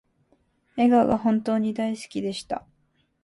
[0.77, 2.65] 笑顔が本当に大好きでした